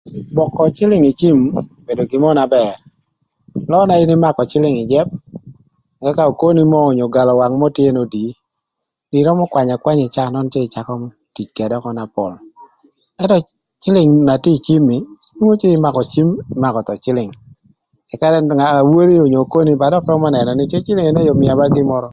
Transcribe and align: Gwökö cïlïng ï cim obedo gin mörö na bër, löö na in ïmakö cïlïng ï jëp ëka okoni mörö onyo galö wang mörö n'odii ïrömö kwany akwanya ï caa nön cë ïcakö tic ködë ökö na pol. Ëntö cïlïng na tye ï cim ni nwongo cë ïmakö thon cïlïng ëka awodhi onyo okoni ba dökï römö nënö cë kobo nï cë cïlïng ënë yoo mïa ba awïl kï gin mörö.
Gwökö 0.35 0.63
cïlïng 0.77 1.05
ï 1.11 1.17
cim 1.19 1.37
obedo 1.59 2.03
gin 2.09 2.21
mörö 2.23 2.37
na 2.37 2.45
bër, 2.53 2.69
löö 3.71 3.83
na 3.87 3.95
in 4.03 4.13
ïmakö 4.15 4.43
cïlïng 4.51 4.77
ï 4.83 4.87
jëp 4.91 5.07
ëka 6.07 6.23
okoni 6.31 6.61
mörö 6.71 6.87
onyo 6.91 7.05
galö 7.15 7.31
wang 7.39 7.55
mörö 7.61 7.83
n'odii 7.93 8.31
ïrömö 9.17 9.43
kwany 9.51 9.69
akwanya 9.75 10.03
ï 10.09 10.13
caa 10.15 10.31
nön 10.33 10.47
cë 10.53 10.59
ïcakö 10.67 10.93
tic 11.35 11.49
ködë 11.57 11.75
ökö 11.77 11.89
na 11.97 12.03
pol. 12.15 12.33
Ëntö 13.21 13.37
cïlïng 13.83 14.11
na 14.27 14.33
tye 14.43 14.51
ï 14.57 14.63
cim 14.65 14.81
ni 14.89 14.97
nwongo 15.35 15.55
cë 15.61 15.67
ïmakö 16.55 16.79
thon 16.87 16.97
cïlïng 17.03 17.31
ëka 18.13 18.25
awodhi 18.79 19.15
onyo 19.25 19.37
okoni 19.45 19.71
ba 19.81 19.87
dökï 19.93 20.05
römö 20.11 20.27
nënö 20.29 20.41
cë 20.43 20.47
kobo 20.51 20.59
nï 20.61 20.65
cë 20.71 20.79
cïlïng 20.85 21.09
ënë 21.09 21.25
yoo 21.27 21.37
mïa 21.41 21.53
ba 21.57 21.63
awïl 21.63 21.73
kï 21.75 21.79
gin 21.81 21.89
mörö. 21.91 22.09